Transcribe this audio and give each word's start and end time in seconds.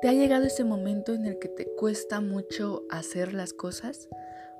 ¿Te 0.00 0.08
ha 0.08 0.14
llegado 0.14 0.46
ese 0.46 0.64
momento 0.64 1.12
en 1.12 1.26
el 1.26 1.38
que 1.38 1.48
te 1.48 1.66
cuesta 1.76 2.22
mucho 2.22 2.84
hacer 2.88 3.34
las 3.34 3.52
cosas? 3.52 4.08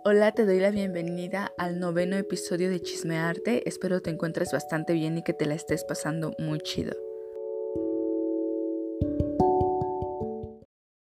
Hola, 0.05 0.33
te 0.33 0.45
doy 0.45 0.61
la 0.61 0.71
bienvenida 0.71 1.51
al 1.57 1.81
noveno 1.81 2.19
episodio 2.19 2.69
de 2.69 2.83
Chismearte. 2.83 3.67
Espero 3.67 4.03
te 4.03 4.11
encuentres 4.11 4.53
bastante 4.53 4.93
bien 4.93 5.17
y 5.17 5.23
que 5.23 5.33
te 5.33 5.47
la 5.47 5.55
estés 5.55 5.85
pasando 5.85 6.33
muy 6.39 6.59
chido. 6.61 6.95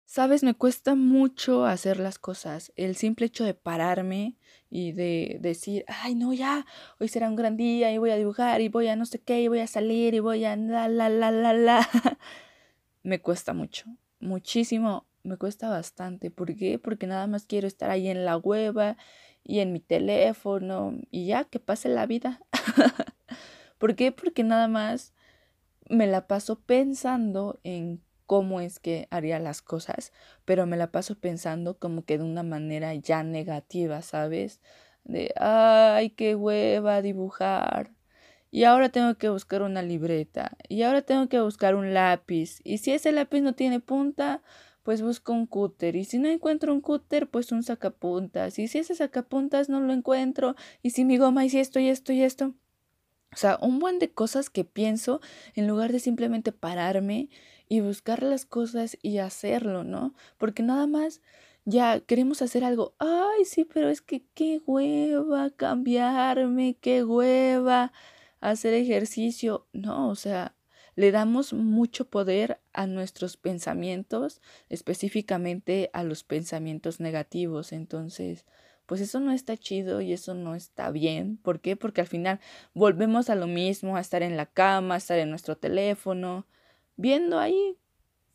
Sabes, 0.05 0.41
me 0.41 0.53
cuesta 0.53 0.95
mucho 0.95 1.65
hacer 1.65 1.99
las 1.99 2.17
cosas. 2.17 2.71
El 2.77 2.95
simple 2.95 3.25
hecho 3.25 3.43
de 3.43 3.55
pararme 3.55 4.37
y 4.69 4.93
de 4.93 5.39
decir, 5.41 5.83
ay, 5.89 6.15
no, 6.15 6.31
ya, 6.31 6.65
hoy 7.01 7.09
será 7.09 7.27
un 7.27 7.35
gran 7.35 7.57
día 7.57 7.91
y 7.91 7.97
voy 7.97 8.11
a 8.11 8.15
dibujar 8.15 8.61
y 8.61 8.69
voy 8.69 8.87
a 8.87 8.95
no 8.95 9.05
sé 9.05 9.19
qué 9.19 9.41
y 9.41 9.49
voy 9.49 9.59
a 9.59 9.67
salir 9.67 10.13
y 10.13 10.19
voy 10.19 10.45
a 10.45 10.55
la, 10.55 10.87
la, 10.87 11.09
la, 11.09 11.29
la, 11.29 11.51
la. 11.51 11.89
me 13.03 13.21
cuesta 13.21 13.51
mucho 13.51 13.83
muchísimo, 14.19 15.05
me 15.23 15.37
cuesta 15.37 15.69
bastante. 15.69 16.31
¿Por 16.31 16.55
qué? 16.55 16.79
Porque 16.79 17.07
nada 17.07 17.27
más 17.27 17.45
quiero 17.45 17.67
estar 17.67 17.89
ahí 17.89 18.07
en 18.07 18.25
la 18.25 18.37
hueva 18.37 18.97
y 19.43 19.59
en 19.59 19.73
mi 19.73 19.79
teléfono 19.79 20.93
y 21.11 21.27
ya 21.27 21.45
que 21.45 21.59
pase 21.59 21.89
la 21.89 22.05
vida. 22.05 22.41
¿Por 23.77 23.95
qué? 23.95 24.11
Porque 24.11 24.43
nada 24.43 24.67
más 24.67 25.13
me 25.89 26.07
la 26.07 26.27
paso 26.27 26.59
pensando 26.59 27.59
en 27.63 28.01
cómo 28.25 28.61
es 28.61 28.79
que 28.79 29.07
haría 29.09 29.39
las 29.39 29.61
cosas, 29.61 30.13
pero 30.45 30.67
me 30.67 30.77
la 30.77 30.91
paso 30.91 31.15
pensando 31.15 31.79
como 31.79 32.05
que 32.05 32.19
de 32.19 32.23
una 32.23 32.43
manera 32.43 32.93
ya 32.93 33.23
negativa, 33.23 34.01
¿sabes? 34.03 34.61
De, 35.03 35.33
ay, 35.37 36.11
qué 36.11 36.35
hueva 36.35 37.01
dibujar 37.01 37.91
y 38.51 38.63
ahora 38.63 38.89
tengo 38.89 39.15
que 39.15 39.29
buscar 39.29 39.61
una 39.61 39.81
libreta, 39.81 40.57
y 40.67 40.83
ahora 40.83 41.01
tengo 41.01 41.27
que 41.29 41.39
buscar 41.39 41.75
un 41.75 41.93
lápiz, 41.93 42.59
y 42.63 42.79
si 42.79 42.91
ese 42.91 43.11
lápiz 43.11 43.41
no 43.41 43.53
tiene 43.53 43.79
punta, 43.79 44.41
pues 44.83 45.01
busco 45.01 45.33
un 45.33 45.45
cúter, 45.45 45.95
y 45.95 46.05
si 46.05 46.17
no 46.17 46.29
encuentro 46.29 46.73
un 46.73 46.81
cúter, 46.81 47.27
pues 47.29 47.51
un 47.51 47.63
sacapuntas, 47.63 48.57
y 48.59 48.67
si 48.67 48.79
ese 48.79 48.95
sacapuntas 48.95 49.69
no 49.69 49.79
lo 49.81 49.93
encuentro, 49.93 50.55
y 50.81 50.91
si 50.91 51.05
mi 51.05 51.17
goma 51.17 51.45
y 51.45 51.49
si 51.49 51.59
esto 51.59 51.79
y 51.79 51.89
esto 51.89 52.13
y 52.13 52.23
esto. 52.23 52.53
O 53.31 53.37
sea, 53.37 53.59
un 53.61 53.77
buen 53.79 53.99
de 53.99 54.09
cosas 54.09 54.49
que 54.49 54.63
pienso 54.65 55.21
en 55.53 55.67
lugar 55.67 55.91
de 55.91 55.99
simplemente 55.99 56.51
pararme 56.51 57.29
y 57.67 57.81
buscar 57.81 58.23
las 58.23 58.45
cosas 58.45 58.97
y 59.03 59.19
hacerlo, 59.19 59.83
¿no? 59.83 60.15
Porque 60.39 60.63
nada 60.63 60.87
más 60.87 61.21
ya 61.65 61.99
queremos 61.99 62.41
hacer 62.41 62.63
algo. 62.63 62.95
Ay, 62.97 63.45
sí, 63.45 63.65
pero 63.65 63.89
es 63.89 64.01
que 64.01 64.23
qué 64.33 64.61
hueva 64.65 65.51
cambiarme, 65.51 66.77
qué 66.81 67.03
hueva 67.03 67.91
hacer 68.39 68.73
ejercicio. 68.73 69.67
No, 69.73 70.09
o 70.09 70.15
sea, 70.15 70.55
le 70.95 71.11
damos 71.11 71.53
mucho 71.53 72.09
poder 72.09 72.59
a 72.73 72.87
nuestros 72.87 73.37
pensamientos, 73.37 74.41
específicamente 74.69 75.89
a 75.93 76.03
los 76.03 76.23
pensamientos 76.23 76.99
negativos. 76.99 77.71
Entonces, 77.71 78.45
pues 78.85 79.01
eso 79.01 79.19
no 79.19 79.31
está 79.31 79.55
chido 79.55 80.01
y 80.01 80.13
eso 80.13 80.33
no 80.33 80.55
está 80.55 80.91
bien. 80.91 81.37
¿Por 81.37 81.61
qué? 81.61 81.75
Porque 81.75 82.01
al 82.01 82.07
final 82.07 82.39
volvemos 82.73 83.29
a 83.29 83.35
lo 83.35 83.47
mismo, 83.47 83.95
a 83.95 84.01
estar 84.01 84.23
en 84.23 84.35
la 84.35 84.47
cama, 84.47 84.95
a 84.95 84.97
estar 84.97 85.19
en 85.19 85.29
nuestro 85.29 85.55
teléfono, 85.57 86.47
viendo 86.95 87.39
ahí 87.39 87.77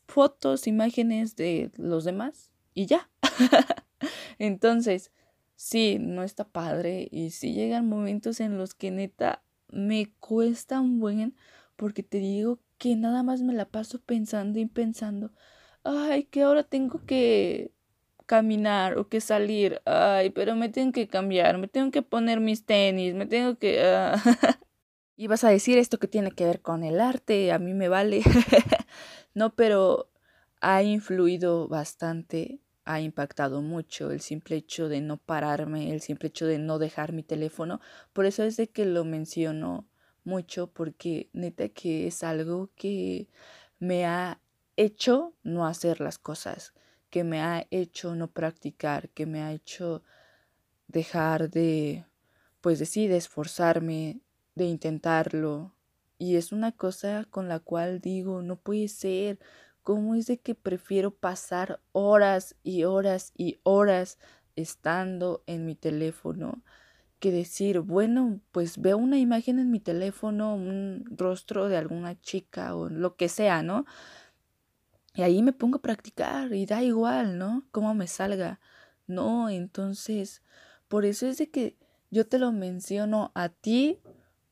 fotos, 0.07 0.67
imágenes 0.67 1.35
de 1.35 1.71
los 1.77 2.03
demás 2.03 2.51
y 2.73 2.85
ya. 2.85 3.09
Entonces, 4.39 5.11
sí, 5.55 5.97
no 5.99 6.23
está 6.23 6.45
padre 6.45 7.07
y 7.11 7.31
sí 7.31 7.53
llegan 7.53 7.87
momentos 7.87 8.39
en 8.39 8.57
los 8.57 8.73
que 8.73 8.91
neta 8.91 9.43
me 9.75 10.13
cuesta 10.19 10.81
un 10.81 10.99
buen 10.99 11.35
porque 11.75 12.03
te 12.03 12.19
digo 12.19 12.59
que 12.77 12.95
nada 12.95 13.23
más 13.23 13.41
me 13.41 13.53
la 13.53 13.65
paso 13.69 14.01
pensando 14.01 14.59
y 14.59 14.65
pensando, 14.65 15.31
ay, 15.83 16.25
que 16.25 16.43
ahora 16.43 16.63
tengo 16.63 17.05
que 17.05 17.71
caminar 18.25 18.97
o 18.97 19.07
que 19.09 19.21
salir, 19.21 19.81
ay, 19.85 20.31
pero 20.31 20.55
me 20.55 20.69
tengo 20.69 20.91
que 20.91 21.07
cambiar, 21.07 21.57
me 21.57 21.67
tengo 21.67 21.91
que 21.91 22.01
poner 22.01 22.39
mis 22.39 22.65
tenis, 22.65 23.13
me 23.13 23.25
tengo 23.25 23.57
que... 23.57 23.81
Ah". 23.83 24.15
y 25.17 25.27
vas 25.27 25.43
a 25.43 25.49
decir 25.49 25.77
esto 25.77 25.99
que 25.99 26.07
tiene 26.07 26.31
que 26.31 26.45
ver 26.45 26.61
con 26.61 26.83
el 26.83 26.99
arte, 26.99 27.51
a 27.51 27.59
mí 27.59 27.73
me 27.73 27.89
vale. 27.89 28.23
no, 29.33 29.55
pero 29.55 30.09
ha 30.61 30.83
influido 30.83 31.67
bastante, 31.67 32.59
ha 32.85 33.01
impactado 33.01 33.61
mucho 33.61 34.11
el 34.11 34.21
simple 34.21 34.55
hecho 34.57 34.87
de 34.87 35.01
no 35.01 35.17
pararme, 35.17 35.91
el 35.91 36.01
simple 36.01 36.27
hecho 36.27 36.45
de 36.45 36.59
no 36.59 36.79
dejar 36.79 37.11
mi 37.11 37.23
teléfono. 37.23 37.81
Por 38.13 38.25
eso 38.25 38.43
es 38.43 38.57
de 38.57 38.69
que 38.69 38.85
lo 38.85 39.03
menciono 39.03 39.87
mucho, 40.23 40.67
porque 40.67 41.29
neta 41.33 41.69
que 41.69 42.07
es 42.07 42.23
algo 42.23 42.69
que 42.75 43.27
me 43.79 44.05
ha 44.05 44.39
hecho 44.77 45.33
no 45.43 45.65
hacer 45.65 45.99
las 45.99 46.19
cosas, 46.19 46.73
que 47.09 47.23
me 47.23 47.41
ha 47.41 47.65
hecho 47.71 48.15
no 48.15 48.29
practicar, 48.31 49.09
que 49.09 49.25
me 49.25 49.41
ha 49.41 49.51
hecho 49.51 50.03
dejar 50.87 51.49
de, 51.49 52.05
pues 52.61 52.79
decir, 52.79 53.09
de 53.09 53.17
esforzarme, 53.17 54.21
de 54.55 54.65
intentarlo. 54.65 55.73
Y 56.17 56.35
es 56.35 56.51
una 56.51 56.71
cosa 56.71 57.25
con 57.29 57.47
la 57.47 57.59
cual 57.59 57.99
digo, 57.99 58.41
no 58.41 58.57
puede 58.57 58.87
ser, 58.87 59.39
cómo 59.85 60.15
es 60.15 60.25
de 60.25 60.39
que 60.39 60.55
prefiero 60.55 61.11
pasar 61.11 61.79
horas 61.91 62.55
y 62.63 62.85
horas 62.85 63.31
y 63.37 63.59
horas 63.61 64.17
estando 64.55 65.43
en 65.45 65.63
mi 65.63 65.75
teléfono 65.75 66.63
que 67.19 67.31
decir, 67.31 67.81
bueno, 67.81 68.41
pues 68.51 68.81
veo 68.81 68.97
una 68.97 69.19
imagen 69.19 69.59
en 69.59 69.69
mi 69.69 69.79
teléfono, 69.79 70.55
un 70.55 71.05
rostro 71.11 71.69
de 71.69 71.77
alguna 71.77 72.19
chica 72.19 72.75
o 72.75 72.89
lo 72.89 73.15
que 73.15 73.29
sea, 73.29 73.61
¿no? 73.61 73.85
Y 75.13 75.21
ahí 75.21 75.43
me 75.43 75.53
pongo 75.53 75.77
a 75.77 75.81
practicar 75.83 76.51
y 76.51 76.65
da 76.65 76.81
igual, 76.81 77.37
¿no? 77.37 77.67
Cómo 77.71 77.93
me 77.93 78.07
salga. 78.07 78.59
No, 79.05 79.51
entonces, 79.51 80.41
por 80.87 81.05
eso 81.05 81.27
es 81.27 81.37
de 81.37 81.51
que 81.51 81.77
yo 82.09 82.27
te 82.27 82.39
lo 82.39 82.51
menciono 82.51 83.31
a 83.35 83.49
ti 83.49 83.99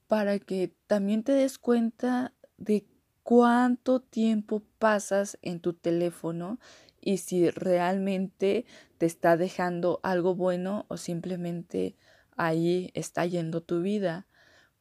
para 0.08 0.38
que 0.38 0.76
también 0.86 1.24
te 1.24 1.32
des 1.32 1.58
cuenta 1.58 2.36
de 2.58 2.86
cuánto 3.24 4.02
tiempo 4.02 4.64
pasas 4.80 5.38
en 5.42 5.60
tu 5.60 5.74
teléfono 5.74 6.60
y 7.02 7.18
si 7.18 7.50
realmente 7.50 8.66
te 8.98 9.06
está 9.06 9.36
dejando 9.38 10.00
algo 10.04 10.36
bueno 10.36 10.86
o 10.90 10.98
simplemente 10.98 11.98
ahí 12.38 12.92
está 12.94 13.26
yendo 13.26 13.62
tu 13.62 13.82
vida. 13.82 14.28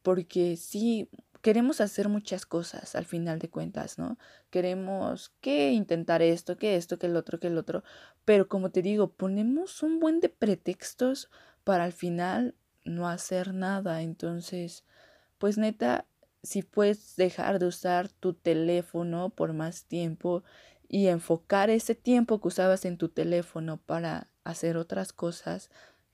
Porque 0.01 0.57
sí, 0.57 1.09
queremos 1.41 1.81
hacer 1.81 2.09
muchas 2.09 2.45
cosas 2.45 2.95
al 2.95 3.05
final 3.05 3.39
de 3.39 3.49
cuentas, 3.49 3.97
¿no? 3.97 4.17
Queremos 4.49 5.33
que 5.41 5.71
intentar 5.71 6.21
esto, 6.21 6.57
que 6.57 6.75
esto, 6.75 6.99
que 6.99 7.07
el 7.07 7.15
otro, 7.15 7.39
que 7.39 7.47
el 7.47 7.57
otro. 7.57 7.83
Pero 8.25 8.47
como 8.47 8.71
te 8.71 8.81
digo, 8.81 9.11
ponemos 9.13 9.83
un 9.83 9.99
buen 9.99 10.19
de 10.19 10.29
pretextos 10.29 11.29
para 11.63 11.83
al 11.85 11.93
final 11.93 12.55
no 12.85 13.07
hacer 13.07 13.53
nada. 13.53 14.01
Entonces, 14.01 14.85
pues 15.37 15.57
neta, 15.57 16.05
si 16.43 16.61
puedes 16.61 17.15
dejar 17.15 17.57
de 17.57 17.67
usar 17.67 18.09
tu 18.09 18.33
teléfono 18.33 19.29
por 19.29 19.53
más 19.53 19.85
tiempo 19.85 20.43
y 20.87 21.07
enfocar 21.07 21.69
ese 21.69 21.95
tiempo 21.95 22.39
que 22.39 22.49
usabas 22.49 22.85
en 22.85 22.97
tu 22.97 23.09
teléfono 23.09 23.77
para 23.77 24.29
hacer 24.43 24.77
otras 24.77 25.13
cosas 25.13 25.71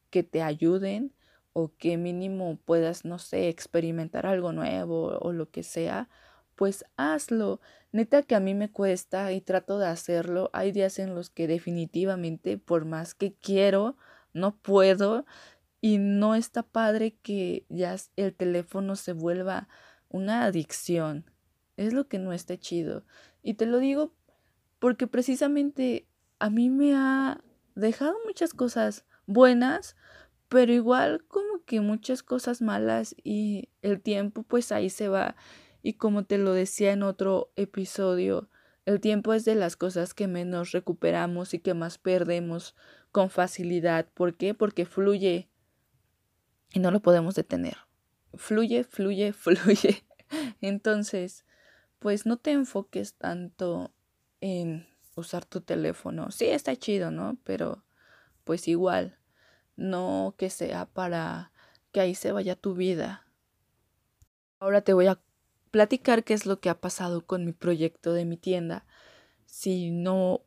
que 0.09 0.23
te 0.23 0.41
ayuden 0.41 1.13
o 1.53 1.73
que 1.77 1.97
mínimo 1.97 2.57
puedas, 2.63 3.05
no 3.05 3.19
sé, 3.19 3.49
experimentar 3.49 4.25
algo 4.25 4.53
nuevo 4.53 5.17
o 5.19 5.33
lo 5.33 5.49
que 5.49 5.63
sea, 5.63 6.09
pues 6.55 6.85
hazlo. 6.95 7.59
Neta 7.91 8.21
que 8.21 8.35
a 8.35 8.39
mí 8.39 8.53
me 8.53 8.71
cuesta 8.71 9.31
y 9.31 9.41
trato 9.41 9.79
de 9.79 9.87
hacerlo. 9.87 10.51
Hay 10.53 10.71
días 10.71 10.99
en 10.99 11.15
los 11.15 11.29
que 11.29 11.47
definitivamente, 11.47 12.57
por 12.57 12.85
más 12.85 13.15
que 13.15 13.33
quiero, 13.33 13.97
no 14.33 14.55
puedo 14.57 15.25
y 15.81 15.97
no 15.97 16.35
está 16.35 16.63
padre 16.63 17.15
que 17.21 17.65
ya 17.69 17.95
el 18.15 18.35
teléfono 18.35 18.95
se 18.95 19.13
vuelva 19.13 19.67
una 20.09 20.43
adicción. 20.43 21.25
Es 21.77 21.93
lo 21.93 22.07
que 22.07 22.19
no 22.19 22.33
está 22.33 22.57
chido. 22.57 23.05
Y 23.41 23.53
te 23.53 23.65
lo 23.65 23.79
digo 23.79 24.13
porque 24.79 25.07
precisamente 25.07 26.07
a 26.39 26.49
mí 26.49 26.69
me 26.69 26.95
ha 26.95 27.41
dejado 27.75 28.15
muchas 28.25 28.53
cosas 28.53 29.05
buenas, 29.25 29.95
pero 30.47 30.73
igual 30.73 31.23
como 31.27 31.63
que 31.65 31.81
muchas 31.81 32.23
cosas 32.23 32.61
malas 32.61 33.15
y 33.23 33.69
el 33.81 34.01
tiempo 34.01 34.43
pues 34.43 34.71
ahí 34.71 34.89
se 34.89 35.07
va. 35.07 35.35
Y 35.81 35.93
como 35.93 36.25
te 36.25 36.37
lo 36.37 36.53
decía 36.53 36.91
en 36.91 37.03
otro 37.03 37.51
episodio, 37.55 38.49
el 38.85 38.99
tiempo 38.99 39.33
es 39.33 39.45
de 39.45 39.55
las 39.55 39.75
cosas 39.75 40.13
que 40.13 40.27
menos 40.27 40.71
recuperamos 40.71 41.53
y 41.53 41.59
que 41.59 41.73
más 41.73 41.97
perdemos 41.97 42.75
con 43.11 43.29
facilidad. 43.29 44.07
¿Por 44.13 44.35
qué? 44.35 44.53
Porque 44.53 44.85
fluye 44.85 45.49
y 46.73 46.79
no 46.79 46.91
lo 46.91 47.01
podemos 47.01 47.35
detener 47.35 47.88
fluye, 48.35 48.83
fluye, 48.83 49.33
fluye. 49.33 50.03
Entonces, 50.61 51.45
pues 51.99 52.25
no 52.25 52.37
te 52.37 52.51
enfoques 52.51 53.15
tanto 53.15 53.93
en 54.41 54.87
usar 55.15 55.45
tu 55.45 55.61
teléfono. 55.61 56.31
Sí, 56.31 56.45
está 56.45 56.75
chido, 56.75 57.11
¿no? 57.11 57.37
Pero 57.43 57.83
pues 58.43 58.67
igual, 58.67 59.17
no 59.75 60.35
que 60.37 60.49
sea 60.49 60.85
para 60.85 61.51
que 61.91 61.99
ahí 61.99 62.15
se 62.15 62.31
vaya 62.31 62.55
tu 62.55 62.73
vida. 62.73 63.27
Ahora 64.59 64.81
te 64.81 64.93
voy 64.93 65.07
a 65.07 65.21
platicar 65.71 66.23
qué 66.23 66.33
es 66.33 66.45
lo 66.45 66.59
que 66.59 66.69
ha 66.69 66.79
pasado 66.79 67.25
con 67.25 67.45
mi 67.45 67.53
proyecto 67.53 68.13
de 68.13 68.25
mi 68.25 68.37
tienda. 68.37 68.85
Si 69.45 69.91
no 69.91 70.43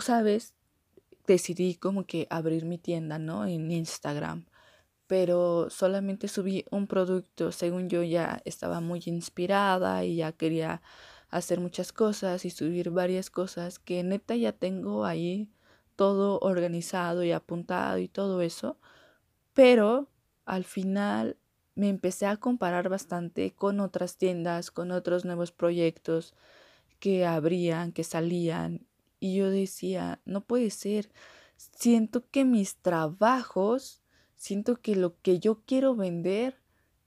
¿sabes? 0.00 0.54
Decidí 1.26 1.74
como 1.74 2.04
que 2.06 2.26
abrir 2.30 2.64
mi 2.64 2.78
tienda, 2.78 3.18
¿no? 3.18 3.46
En 3.46 3.70
Instagram. 3.70 4.46
Pero 5.06 5.70
solamente 5.70 6.28
subí 6.28 6.64
un 6.70 6.86
producto, 6.86 7.52
según 7.52 7.88
yo 7.88 8.02
ya 8.02 8.40
estaba 8.44 8.80
muy 8.80 9.02
inspirada 9.06 10.04
y 10.04 10.16
ya 10.16 10.32
quería 10.32 10.82
hacer 11.30 11.60
muchas 11.60 11.92
cosas 11.92 12.44
y 12.44 12.50
subir 12.50 12.90
varias 12.90 13.30
cosas 13.30 13.78
que 13.78 14.02
neta 14.02 14.36
ya 14.36 14.52
tengo 14.52 15.04
ahí 15.04 15.50
todo 15.96 16.38
organizado 16.40 17.24
y 17.24 17.32
apuntado 17.32 17.98
y 17.98 18.08
todo 18.08 18.42
eso. 18.42 18.78
Pero 19.54 20.08
al 20.44 20.64
final 20.64 21.36
me 21.74 21.88
empecé 21.88 22.26
a 22.26 22.36
comparar 22.36 22.88
bastante 22.88 23.54
con 23.54 23.80
otras 23.80 24.16
tiendas, 24.16 24.70
con 24.70 24.90
otros 24.90 25.24
nuevos 25.24 25.52
proyectos 25.52 26.34
que 26.98 27.26
abrían, 27.26 27.92
que 27.92 28.04
salían. 28.04 28.86
Y 29.20 29.36
yo 29.36 29.50
decía, 29.50 30.20
no 30.24 30.42
puede 30.42 30.70
ser. 30.70 31.10
Siento 31.56 32.24
que 32.30 32.44
mis 32.44 32.76
trabajos, 32.76 34.02
siento 34.46 34.76
que 34.76 34.94
lo 34.94 35.20
que 35.22 35.40
yo 35.40 35.62
quiero 35.66 35.96
vender, 35.96 36.60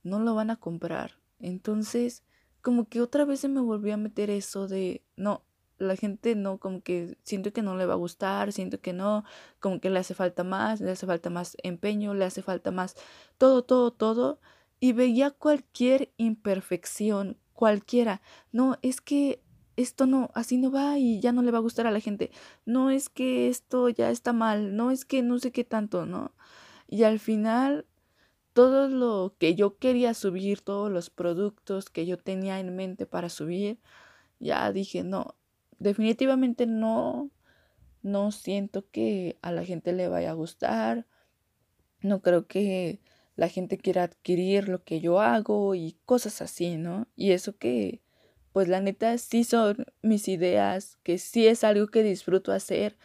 no 0.04 0.20
lo 0.20 0.36
van 0.36 0.50
a 0.50 0.58
comprar. 0.58 1.20
Entonces, 1.40 2.24
como 2.62 2.90
que 2.90 3.02
otra 3.02 3.24
vez 3.24 3.40
se 3.40 3.48
me 3.48 3.62
volvió 3.62 3.94
a 3.94 3.98
meter 3.98 4.30
eso 4.30 4.68
de, 4.68 5.06
no, 5.16 5.46
la 5.78 5.96
gente 5.96 6.36
no, 6.36 6.58
como 6.58 6.82
que 6.82 7.18
siento 7.24 7.54
que 7.54 7.62
no 7.62 7.78
le 7.78 7.86
va 7.86 7.94
a 7.94 7.98
gustar, 7.98 8.52
siento 8.52 8.82
que 8.82 8.92
no, 8.92 9.24
como 9.62 9.80
que 9.80 9.90
le 9.90 10.00
hace 10.00 10.14
falta 10.14 10.44
más, 10.44 10.82
le 10.82 10.92
hace 10.92 11.06
falta 11.06 11.30
más 11.30 11.56
empeño, 11.64 12.14
le 12.14 12.26
hace 12.26 12.42
falta 12.42 12.72
más 12.72 12.96
todo, 13.38 13.64
todo, 13.64 13.92
todo. 13.92 14.42
Y 14.82 14.92
veía 14.92 15.32
cualquier 15.32 16.12
imperfección, 16.18 17.38
cualquiera. 17.54 18.22
No, 18.52 18.78
es 18.82 19.00
que 19.00 19.42
esto 19.78 20.08
no, 20.08 20.30
así 20.34 20.58
no 20.58 20.72
va 20.72 20.98
y 21.00 21.22
ya 21.22 21.32
no 21.32 21.42
le 21.42 21.52
va 21.52 21.60
a 21.60 21.62
gustar 21.62 21.88
a 21.88 21.92
la 21.92 22.02
gente. 22.02 22.32
No 22.66 22.90
es 22.90 23.08
que 23.08 23.48
esto 23.48 23.88
ya 23.88 24.10
está 24.10 24.34
mal, 24.34 24.76
no 24.76 24.92
es 24.92 25.06
que 25.06 25.22
no 25.22 25.40
sé 25.40 25.54
qué 25.54 25.64
tanto, 25.64 26.06
¿no? 26.06 26.34
Y 26.92 27.04
al 27.04 27.20
final, 27.20 27.86
todo 28.54 28.88
lo 28.90 29.36
que 29.38 29.54
yo 29.54 29.78
quería 29.78 30.16
subir, 30.16 30.62
todos 30.62 30.92
los 30.92 31.12
productos 31.12 31.92
que 31.92 32.08
yo 32.08 32.18
tenía 32.18 32.60
en 32.60 32.76
mente 32.76 33.06
para 33.06 33.30
subir, 33.30 33.80
ya 34.40 34.72
dije, 34.72 35.04
no, 35.04 35.36
definitivamente 35.78 36.66
no, 36.66 37.30
no 38.02 38.32
siento 38.32 38.90
que 38.90 39.38
a 39.44 39.52
la 39.52 39.64
gente 39.64 39.94
le 39.94 40.08
vaya 40.08 40.32
a 40.32 40.34
gustar. 40.34 41.06
No 42.02 42.24
creo 42.24 42.48
que 42.48 43.00
la 43.36 43.50
gente 43.50 43.78
quiera 43.78 44.04
adquirir 44.04 44.68
lo 44.68 44.84
que 44.84 45.00
yo 45.00 45.20
hago 45.20 45.76
y 45.76 45.96
cosas 46.06 46.42
así, 46.42 46.78
¿no? 46.78 47.08
Y 47.16 47.34
eso 47.34 47.56
que 47.56 48.02
pues 48.52 48.68
la 48.68 48.82
neta 48.82 49.16
sí 49.20 49.44
son 49.44 49.86
mis 50.02 50.28
ideas, 50.28 50.98
que 51.04 51.20
sí 51.20 51.46
es 51.46 51.64
algo 51.64 51.86
que 51.88 52.02
disfruto 52.02 52.52
hacer, 52.52 52.98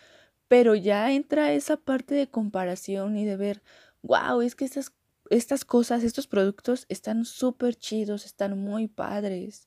pero 0.48 0.74
ya 0.74 1.12
entra 1.12 1.52
esa 1.52 1.76
parte 1.76 2.14
de 2.14 2.28
comparación 2.28 3.16
y 3.16 3.24
de 3.24 3.36
ver, 3.36 3.62
wow, 4.02 4.40
es 4.42 4.54
que 4.54 4.64
estas, 4.64 4.92
estas 5.30 5.64
cosas, 5.64 6.04
estos 6.04 6.26
productos 6.26 6.86
están 6.88 7.24
súper 7.24 7.74
chidos, 7.76 8.26
están 8.26 8.58
muy 8.58 8.88
padres. 8.88 9.66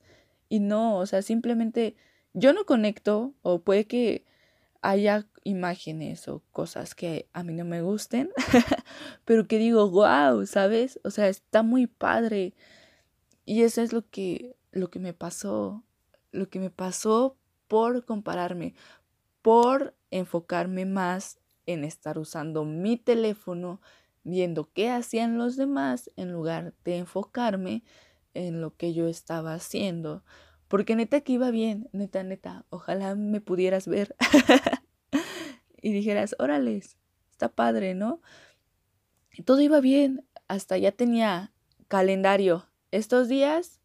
Y 0.49 0.59
no, 0.59 0.97
o 0.97 1.05
sea, 1.05 1.21
simplemente 1.21 1.95
yo 2.33 2.53
no 2.53 2.65
conecto 2.65 3.33
o 3.41 3.59
puede 3.59 3.85
que 3.85 4.25
haya 4.81 5.27
imágenes 5.43 6.27
o 6.27 6.43
cosas 6.51 6.95
que 6.95 7.27
a 7.33 7.43
mí 7.43 7.53
no 7.53 7.65
me 7.65 7.81
gusten, 7.81 8.29
pero 9.25 9.47
que 9.47 9.57
digo, 9.57 9.89
wow, 9.89 10.45
¿sabes? 10.45 10.99
O 11.03 11.09
sea, 11.09 11.27
está 11.27 11.63
muy 11.63 11.87
padre. 11.87 12.53
Y 13.45 13.63
eso 13.63 13.81
es 13.81 13.93
lo 13.93 14.07
que 14.09 14.55
lo 14.71 14.89
que 14.89 14.99
me 14.99 15.13
pasó, 15.13 15.83
lo 16.31 16.49
que 16.49 16.59
me 16.59 16.69
pasó 16.69 17.35
por 17.67 18.05
compararme, 18.05 18.75
por 19.41 19.95
enfocarme 20.11 20.85
más 20.85 21.39
en 21.65 21.83
estar 21.83 22.17
usando 22.17 22.65
mi 22.65 22.97
teléfono, 22.97 23.81
viendo 24.23 24.71
qué 24.73 24.89
hacían 24.89 25.37
los 25.37 25.55
demás, 25.55 26.11
en 26.15 26.31
lugar 26.31 26.73
de 26.83 26.97
enfocarme 26.97 27.83
en 28.33 28.61
lo 28.61 28.75
que 28.75 28.93
yo 28.93 29.07
estaba 29.07 29.53
haciendo. 29.53 30.23
Porque 30.67 30.95
neta 30.95 31.21
que 31.21 31.33
iba 31.33 31.51
bien, 31.51 31.89
neta, 31.93 32.23
neta, 32.23 32.65
ojalá 32.69 33.15
me 33.15 33.41
pudieras 33.41 33.87
ver 33.87 34.15
y 35.81 35.91
dijeras, 35.93 36.35
órales, 36.39 36.97
está 37.31 37.49
padre, 37.49 37.93
¿no? 37.93 38.21
Y 39.31 39.43
todo 39.43 39.61
iba 39.61 39.79
bien, 39.79 40.25
hasta 40.47 40.77
ya 40.77 40.91
tenía 40.91 41.53
calendario. 41.87 42.65
Estos 42.91 43.27
días 43.29 43.79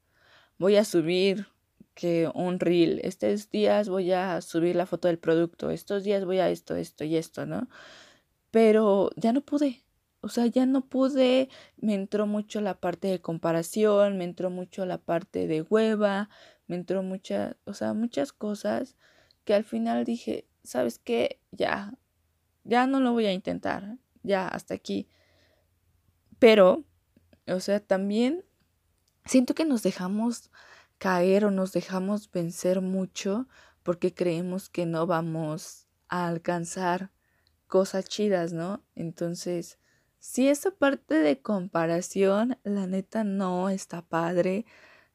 voy 0.59 0.77
a 0.77 0.85
subir 0.85 1.52
que 1.95 2.31
un 2.35 2.59
reel, 2.61 3.01
estos 3.03 3.51
días 3.51 3.89
voy 3.89 4.13
a 4.13 4.41
subir 4.41 4.77
la 4.77 4.87
foto 4.87 5.09
del 5.09 5.19
producto, 5.19 5.71
estos 5.71 6.05
días 6.05 6.25
voy 6.25 6.39
a 6.39 6.49
esto, 6.49 6.77
esto 6.77 7.05
y 7.05 7.17
esto, 7.17 7.47
¿no? 7.47 7.69
Pero 8.51 9.11
ya 9.17 9.33
no 9.33 9.43
pude, 9.43 9.85
o 10.21 10.29
sea, 10.29 10.47
ya 10.47 10.67
no 10.67 10.87
pude, 10.87 11.49
me 11.77 11.95
entró 11.95 12.27
mucho 12.27 12.61
la 12.61 12.79
parte 12.79 13.09
de 13.09 13.21
comparación, 13.21 14.19
me 14.19 14.25
entró 14.25 14.51
mucho 14.51 14.87
la 14.87 14.99
parte 14.99 15.47
de 15.47 15.63
hueva, 15.63 16.31
me 16.67 16.77
entró 16.77 17.03
mucha, 17.03 17.57
o 17.65 17.75
sea, 17.75 17.93
muchas 17.93 18.33
cosas 18.33 18.97
que 19.45 19.55
al 19.55 19.65
final 19.65 20.05
dije, 20.05 20.47
¿sabes 20.63 20.99
qué? 20.99 21.41
Ya, 21.51 21.95
ya 22.65 22.87
no 22.87 23.01
lo 23.01 23.13
voy 23.13 23.27
a 23.27 23.33
intentar, 23.33 23.99
ya 24.23 24.47
hasta 24.47 24.75
aquí. 24.75 25.09
Pero, 26.39 26.85
o 27.49 27.61
sea, 27.61 27.81
también 27.81 28.45
siento 29.25 29.55
que 29.55 29.65
nos 29.65 29.83
dejamos 29.83 30.51
caer 31.03 31.45
o 31.45 31.51
nos 31.51 31.73
dejamos 31.73 32.31
vencer 32.31 32.81
mucho 32.81 33.49
porque 33.83 34.15
creemos 34.15 34.69
que 34.69 34.87
no 34.87 35.05
vamos 35.05 35.89
a 36.07 36.29
alcanzar 36.29 37.11
cosas 37.67 38.05
chidas, 38.05 38.53
¿no? 38.53 38.85
Entonces, 38.95 39.81
si 40.21 40.47
esa 40.47 40.71
parte 40.71 41.17
de 41.17 41.43
comparación, 41.43 42.57
la 42.63 42.87
neta 42.87 43.25
no 43.25 43.69
está 43.69 44.03
padre, 44.03 44.65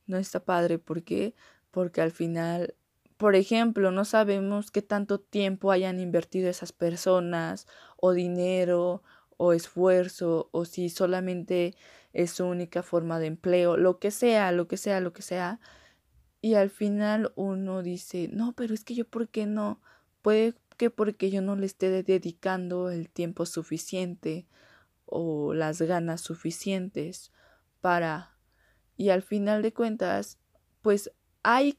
no 0.08 0.18
está 0.18 0.44
padre, 0.44 0.78
¿por 0.78 1.04
qué? 1.04 1.36
Porque 1.72 2.02
al 2.02 2.12
final, 2.12 2.76
por 3.16 3.36
ejemplo, 3.36 3.90
no 3.90 4.04
sabemos 4.04 4.72
qué 4.72 4.82
tanto 4.82 5.22
tiempo 5.22 5.72
hayan 5.72 6.02
invertido 6.02 6.50
esas 6.50 6.74
personas, 6.74 7.66
o 7.96 8.12
dinero, 8.12 9.04
o 9.38 9.54
esfuerzo, 9.54 10.50
o 10.52 10.66
si 10.66 10.90
solamente 10.90 11.76
es 12.14 12.32
su 12.32 12.46
única 12.46 12.84
forma 12.84 13.20
de 13.20 13.28
empleo, 13.28 13.78
lo 13.78 14.00
que 14.00 14.12
sea, 14.12 14.52
lo 14.52 14.68
que 14.68 14.78
sea, 14.78 15.00
lo 15.00 15.14
que 15.14 15.22
sea. 15.22 15.60
Y 16.42 16.56
al 16.56 16.70
final 16.70 17.32
uno 17.36 17.84
dice, 17.84 18.30
no, 18.32 18.54
pero 18.54 18.74
es 18.74 18.84
que 18.84 18.96
yo, 18.96 19.06
¿por 19.08 19.30
qué 19.30 19.46
no? 19.46 19.82
Puede 20.22 20.56
que 20.78 20.90
porque 20.90 21.30
yo 21.32 21.42
no 21.42 21.56
le 21.56 21.66
esté 21.66 22.04
dedicando 22.04 22.90
el 22.90 23.10
tiempo 23.10 23.46
suficiente 23.46 24.48
o 25.06 25.54
las 25.54 25.82
ganas 25.82 26.22
suficientes 26.22 27.32
para... 27.82 28.36
Y 28.96 29.10
al 29.10 29.22
final 29.22 29.62
de 29.62 29.74
cuentas, 29.74 30.40
pues 30.82 31.12
hay 31.44 31.78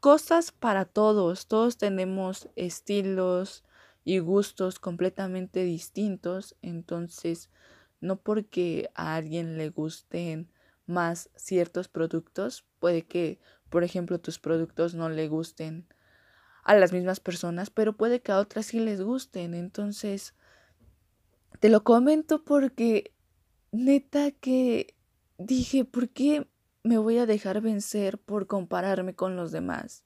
cosas 0.00 0.52
para 0.52 0.86
todos, 0.86 1.46
todos 1.46 1.76
tenemos 1.76 2.48
estilos 2.56 3.62
y 4.06 4.20
gustos 4.20 4.78
completamente 4.78 5.64
distintos, 5.64 6.54
entonces 6.62 7.50
no 8.00 8.20
porque 8.20 8.88
a 8.94 9.16
alguien 9.16 9.58
le 9.58 9.68
gusten 9.68 10.48
más 10.86 11.28
ciertos 11.34 11.88
productos, 11.88 12.64
puede 12.78 13.02
que, 13.02 13.40
por 13.68 13.82
ejemplo, 13.82 14.20
tus 14.20 14.38
productos 14.38 14.94
no 14.94 15.08
le 15.08 15.26
gusten 15.26 15.88
a 16.62 16.76
las 16.76 16.92
mismas 16.92 17.18
personas, 17.18 17.68
pero 17.68 17.96
puede 17.96 18.22
que 18.22 18.30
a 18.30 18.38
otras 18.38 18.66
sí 18.66 18.78
les 18.78 19.02
gusten. 19.02 19.54
Entonces, 19.54 20.34
te 21.58 21.68
lo 21.68 21.82
comento 21.82 22.44
porque 22.44 23.12
neta 23.72 24.30
que 24.30 24.94
dije, 25.36 25.84
¿por 25.84 26.10
qué 26.10 26.46
me 26.84 26.98
voy 26.98 27.18
a 27.18 27.26
dejar 27.26 27.60
vencer 27.60 28.18
por 28.18 28.46
compararme 28.46 29.16
con 29.16 29.34
los 29.34 29.50
demás? 29.50 30.04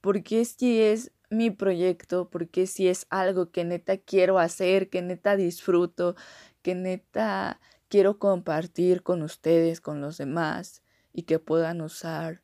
Porque 0.00 0.44
si 0.44 0.80
es 0.80 1.10
mi 1.36 1.50
proyecto, 1.50 2.30
porque 2.30 2.66
si 2.66 2.88
es 2.88 3.06
algo 3.10 3.50
que 3.50 3.64
neta 3.64 3.96
quiero 3.98 4.38
hacer, 4.38 4.90
que 4.90 5.02
neta 5.02 5.36
disfruto, 5.36 6.16
que 6.62 6.74
neta 6.74 7.60
quiero 7.88 8.18
compartir 8.18 9.02
con 9.02 9.22
ustedes, 9.22 9.80
con 9.80 10.00
los 10.00 10.18
demás, 10.18 10.82
y 11.12 11.22
que 11.22 11.38
puedan 11.38 11.80
usar 11.80 12.42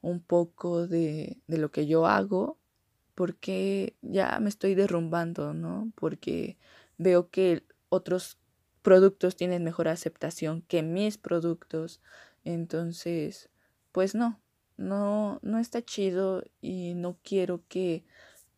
un 0.00 0.20
poco 0.20 0.86
de, 0.86 1.38
de 1.46 1.58
lo 1.58 1.70
que 1.70 1.86
yo 1.86 2.06
hago, 2.06 2.58
porque 3.14 3.96
ya 4.02 4.38
me 4.40 4.48
estoy 4.48 4.74
derrumbando, 4.74 5.54
¿no? 5.54 5.92
Porque 5.94 6.58
veo 6.98 7.30
que 7.30 7.64
otros 7.88 8.38
productos 8.82 9.36
tienen 9.36 9.64
mejor 9.64 9.88
aceptación 9.88 10.62
que 10.62 10.82
mis 10.82 11.18
productos. 11.18 12.00
Entonces, 12.44 13.48
pues 13.92 14.14
no, 14.14 14.40
no, 14.76 15.38
no 15.42 15.58
está 15.58 15.82
chido 15.82 16.44
y 16.60 16.94
no 16.94 17.18
quiero 17.22 17.62
que 17.68 18.04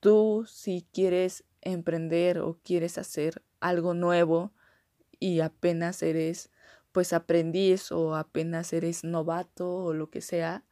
tú, 0.04 0.44
si 0.46 0.86
quieres 0.92 1.44
emprender 1.62 2.38
o 2.38 2.58
quieres 2.62 2.98
hacer 2.98 3.42
algo 3.58 3.94
nuevo, 3.94 4.52
y 5.18 5.40
apenas 5.40 6.02
eres 6.02 6.50
pues 6.92 7.14
aprendiz 7.14 7.90
o 7.90 8.14
apenas 8.14 8.74
eres 8.74 9.02
novato 9.02 9.76
o 9.76 9.94
lo 9.94 10.10
que 10.10 10.20
sea. 10.20 10.62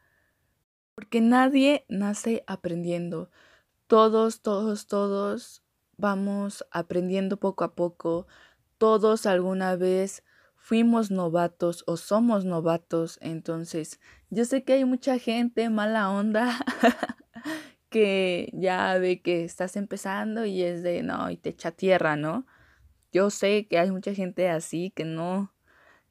Porque 0.94 1.22
nadie 1.22 1.86
nace 1.88 2.44
aprendiendo. 2.46 3.30
todos, 3.86 4.42
todos, 4.42 4.86
todos 4.86 5.62
vamos 5.96 6.66
aprendiendo 6.70 7.38
poco 7.38 7.64
a 7.64 7.74
poco. 7.74 8.26
Todos 8.76 9.24
alguna 9.24 9.76
vez 9.76 10.24
fuimos 10.56 11.10
novatos 11.10 11.84
o 11.86 11.96
somos 11.96 12.44
novatos. 12.44 13.18
Entonces, 13.22 13.98
yo 14.28 14.44
sé 14.44 14.62
que 14.62 14.74
hay 14.74 14.84
mucha 14.84 15.18
gente 15.18 15.70
mala 15.70 16.10
onda 16.10 16.58
que 17.92 18.50
ya 18.54 18.96
ve 18.98 19.20
que 19.20 19.44
estás 19.44 19.76
empezando 19.76 20.46
y 20.46 20.62
es 20.62 20.82
de 20.82 21.02
no, 21.02 21.30
y 21.30 21.36
te 21.36 21.50
echa 21.50 21.70
tierra, 21.70 22.16
¿no? 22.16 22.46
Yo 23.12 23.28
sé 23.28 23.66
que 23.68 23.78
hay 23.78 23.90
mucha 23.90 24.14
gente 24.14 24.48
así 24.48 24.90
que 24.90 25.04
no, 25.04 25.54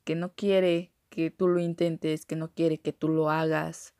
que 0.04 0.16
no 0.16 0.34
quiere 0.34 0.94
que 1.10 1.32
tú 1.32 1.48
lo 1.48 1.60
intentes, 1.60 2.26
que 2.26 2.36
no 2.36 2.52
quiere 2.52 2.80
que 2.80 2.94
tú 2.94 3.10
lo 3.10 3.32
hagas, 3.32 3.96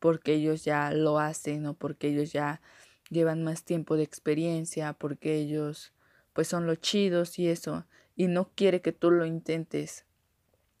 porque 0.00 0.34
ellos 0.34 0.64
ya 0.64 0.90
lo 0.90 1.18
hacen 1.18 1.66
o 1.66 1.74
porque 1.74 2.08
ellos 2.08 2.32
ya 2.32 2.62
llevan 3.10 3.44
más 3.44 3.64
tiempo 3.64 3.96
de 3.96 4.02
experiencia, 4.02 4.94
porque 4.94 5.36
ellos 5.36 5.92
pues 6.32 6.48
son 6.48 6.66
los 6.66 6.80
chidos 6.80 7.38
y 7.38 7.48
eso, 7.48 7.86
y 8.16 8.28
no 8.28 8.50
quiere 8.54 8.80
que 8.80 8.92
tú 8.92 9.10
lo 9.10 9.26
intentes. 9.26 10.06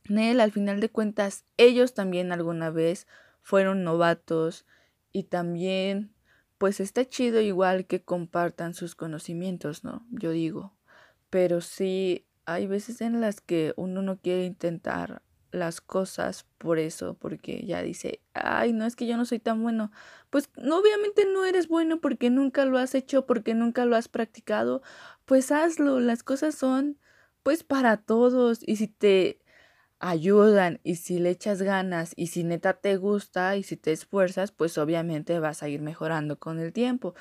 Nel, 0.08 0.40
al 0.40 0.52
final 0.52 0.80
de 0.80 0.88
cuentas, 0.88 1.44
ellos 1.58 1.92
también 1.92 2.32
alguna 2.32 2.70
vez 2.70 3.06
fueron 3.42 3.84
novatos 3.84 4.64
y 5.12 5.24
también 5.24 6.15
pues 6.58 6.80
está 6.80 7.04
chido 7.04 7.40
igual 7.40 7.86
que 7.86 8.02
compartan 8.02 8.74
sus 8.74 8.94
conocimientos, 8.94 9.84
¿no? 9.84 10.06
Yo 10.10 10.30
digo. 10.30 10.74
Pero 11.30 11.60
sí, 11.60 12.26
hay 12.46 12.66
veces 12.66 13.00
en 13.00 13.20
las 13.20 13.40
que 13.40 13.74
uno 13.76 14.02
no 14.02 14.18
quiere 14.18 14.44
intentar 14.44 15.22
las 15.52 15.80
cosas 15.80 16.46
por 16.58 16.78
eso, 16.78 17.14
porque 17.14 17.64
ya 17.66 17.82
dice, 17.82 18.20
ay, 18.34 18.72
no 18.72 18.84
es 18.84 18.96
que 18.96 19.06
yo 19.06 19.16
no 19.16 19.24
soy 19.24 19.38
tan 19.38 19.62
bueno. 19.62 19.90
Pues 20.30 20.50
obviamente 20.56 21.24
no 21.32 21.44
eres 21.44 21.68
bueno 21.68 22.00
porque 22.00 22.30
nunca 22.30 22.64
lo 22.64 22.78
has 22.78 22.94
hecho, 22.94 23.26
porque 23.26 23.54
nunca 23.54 23.84
lo 23.84 23.96
has 23.96 24.08
practicado. 24.08 24.82
Pues 25.24 25.50
hazlo, 25.50 26.00
las 26.00 26.22
cosas 26.22 26.54
son 26.54 26.98
pues 27.42 27.64
para 27.64 27.96
todos 27.96 28.60
y 28.66 28.76
si 28.76 28.88
te 28.88 29.40
ayudan 29.98 30.80
y 30.84 30.96
si 30.96 31.18
le 31.18 31.30
echas 31.30 31.62
ganas 31.62 32.12
y 32.16 32.28
si 32.28 32.44
neta 32.44 32.74
te 32.74 32.96
gusta 32.96 33.56
y 33.56 33.62
si 33.62 33.76
te 33.76 33.92
esfuerzas, 33.92 34.52
pues 34.52 34.78
obviamente 34.78 35.38
vas 35.40 35.62
a 35.62 35.68
ir 35.68 35.80
mejorando 35.82 36.38
con 36.38 36.58
el 36.60 36.72
tiempo. 36.72 37.14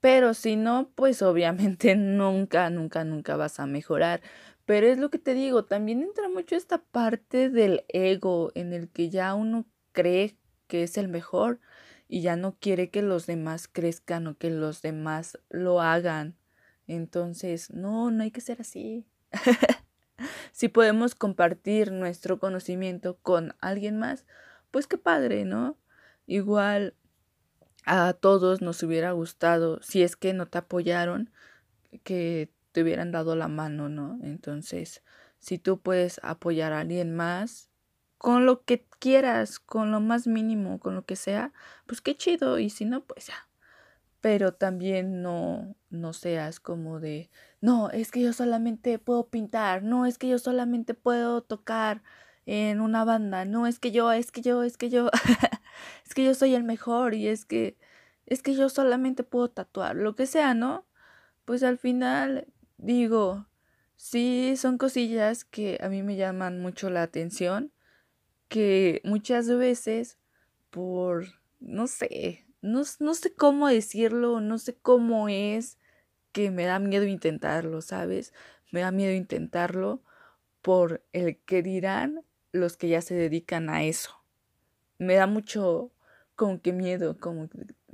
Pero 0.00 0.34
si 0.34 0.56
no, 0.56 0.90
pues 0.94 1.22
obviamente 1.22 1.94
nunca, 1.96 2.70
nunca, 2.70 3.04
nunca 3.04 3.36
vas 3.36 3.60
a 3.60 3.66
mejorar. 3.66 4.20
Pero 4.64 4.86
es 4.86 4.98
lo 4.98 5.10
que 5.10 5.18
te 5.18 5.34
digo, 5.34 5.64
también 5.64 6.02
entra 6.02 6.28
mucho 6.28 6.56
esta 6.56 6.78
parte 6.82 7.50
del 7.50 7.84
ego 7.88 8.52
en 8.54 8.72
el 8.72 8.88
que 8.90 9.10
ya 9.10 9.34
uno 9.34 9.66
cree 9.92 10.36
que 10.68 10.84
es 10.84 10.96
el 10.98 11.08
mejor 11.08 11.60
y 12.08 12.22
ya 12.22 12.36
no 12.36 12.56
quiere 12.58 12.90
que 12.90 13.02
los 13.02 13.26
demás 13.26 13.68
crezcan 13.68 14.26
o 14.26 14.36
que 14.38 14.50
los 14.50 14.82
demás 14.82 15.38
lo 15.50 15.80
hagan. 15.80 16.36
Entonces, 16.86 17.70
no, 17.70 18.10
no 18.10 18.22
hay 18.22 18.30
que 18.30 18.40
ser 18.40 18.60
así. 18.60 19.06
si 20.52 20.68
podemos 20.68 21.14
compartir 21.14 21.92
nuestro 21.92 22.38
conocimiento 22.38 23.18
con 23.22 23.54
alguien 23.60 23.98
más, 23.98 24.26
pues 24.70 24.86
qué 24.86 24.98
padre, 24.98 25.44
¿no? 25.44 25.76
Igual 26.26 26.94
a 27.84 28.12
todos 28.12 28.62
nos 28.62 28.82
hubiera 28.82 29.12
gustado, 29.12 29.80
si 29.82 30.02
es 30.02 30.16
que 30.16 30.32
no 30.32 30.46
te 30.46 30.58
apoyaron, 30.58 31.30
que 32.04 32.50
te 32.72 32.82
hubieran 32.82 33.12
dado 33.12 33.36
la 33.36 33.48
mano, 33.48 33.88
¿no? 33.88 34.18
Entonces, 34.22 35.02
si 35.38 35.58
tú 35.58 35.80
puedes 35.80 36.20
apoyar 36.22 36.72
a 36.72 36.80
alguien 36.80 37.14
más 37.14 37.68
con 38.18 38.46
lo 38.46 38.62
que 38.64 38.86
quieras, 39.00 39.58
con 39.58 39.90
lo 39.90 40.00
más 40.00 40.26
mínimo, 40.26 40.78
con 40.78 40.94
lo 40.94 41.04
que 41.04 41.16
sea, 41.16 41.52
pues 41.86 42.00
qué 42.00 42.16
chido, 42.16 42.58
y 42.60 42.70
si 42.70 42.84
no, 42.84 43.04
pues 43.04 43.26
ya, 43.26 43.48
pero 44.22 44.54
también 44.54 45.20
no, 45.20 45.74
no 45.90 46.12
seas 46.12 46.60
como 46.60 47.00
de, 47.00 47.28
no, 47.60 47.90
es 47.90 48.12
que 48.12 48.22
yo 48.22 48.32
solamente 48.32 48.98
puedo 49.00 49.28
pintar, 49.28 49.82
no, 49.82 50.06
es 50.06 50.16
que 50.16 50.28
yo 50.28 50.38
solamente 50.38 50.94
puedo 50.94 51.42
tocar 51.42 52.02
en 52.46 52.80
una 52.80 53.04
banda, 53.04 53.44
no, 53.44 53.66
es 53.66 53.80
que 53.80 53.90
yo, 53.90 54.12
es 54.12 54.30
que 54.30 54.40
yo, 54.40 54.62
es 54.62 54.76
que 54.78 54.90
yo, 54.90 55.10
es 56.06 56.14
que 56.14 56.24
yo 56.24 56.34
soy 56.34 56.54
el 56.54 56.62
mejor 56.62 57.14
y 57.14 57.26
es 57.26 57.44
que, 57.44 57.76
es 58.26 58.42
que 58.42 58.54
yo 58.54 58.68
solamente 58.68 59.24
puedo 59.24 59.50
tatuar, 59.50 59.96
lo 59.96 60.14
que 60.14 60.26
sea, 60.26 60.54
¿no? 60.54 60.86
Pues 61.44 61.64
al 61.64 61.76
final 61.76 62.46
digo, 62.78 63.48
sí, 63.96 64.54
son 64.56 64.78
cosillas 64.78 65.44
que 65.44 65.78
a 65.82 65.88
mí 65.88 66.04
me 66.04 66.14
llaman 66.14 66.60
mucho 66.60 66.90
la 66.90 67.02
atención, 67.02 67.72
que 68.48 69.00
muchas 69.04 69.48
veces 69.48 70.18
por, 70.70 71.26
no 71.58 71.88
sé, 71.88 72.46
no, 72.62 72.84
sé 72.84 73.34
cómo 73.34 73.68
decirlo, 73.68 74.40
no 74.40 74.58
sé 74.58 74.74
cómo 74.76 75.28
es 75.28 75.78
que 76.32 76.50
me 76.50 76.64
da 76.64 76.78
miedo 76.78 77.04
intentarlo, 77.04 77.82
¿sabes? 77.82 78.32
Me 78.70 78.80
da 78.80 78.90
miedo 78.90 79.12
intentarlo 79.12 80.02
por 80.62 81.04
el 81.12 81.38
que 81.38 81.62
dirán 81.62 82.24
los 82.52 82.76
que 82.76 82.88
ya 82.88 83.02
se 83.02 83.14
dedican 83.14 83.68
a 83.68 83.82
eso. 83.82 84.24
Me 84.98 85.14
da 85.14 85.26
mucho 85.26 85.92
como 86.36 86.62
que 86.62 86.72
miedo, 86.72 87.18
como 87.18 87.48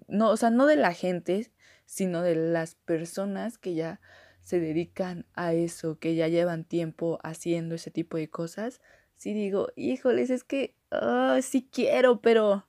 no, 0.06 0.30
o 0.30 0.36
sea, 0.36 0.50
no 0.50 0.66
de 0.66 0.76
la 0.76 0.92
gente, 0.92 1.50
sino 1.86 2.22
de 2.22 2.34
las 2.34 2.74
personas 2.74 3.58
que 3.58 3.74
ya 3.74 4.00
se 4.42 4.60
dedican 4.60 5.26
a 5.34 5.52
eso, 5.52 5.98
que 5.98 6.14
ya 6.14 6.28
llevan 6.28 6.64
tiempo 6.64 7.18
haciendo 7.22 7.74
ese 7.74 7.90
tipo 7.90 8.16
de 8.16 8.30
cosas. 8.30 8.80
Sí 9.16 9.34
digo, 9.34 9.68
híjoles, 9.76 10.30
es 10.30 10.44
que 10.44 10.74
ah, 10.90 11.38
sí 11.42 11.68
quiero, 11.72 12.20
pero 12.20 12.68